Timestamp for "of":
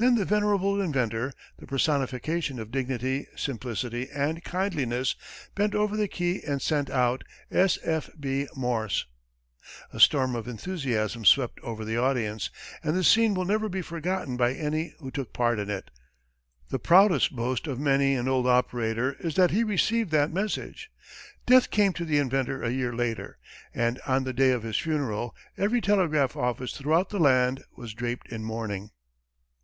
2.60-2.70, 10.36-10.46, 17.66-17.80, 24.52-24.62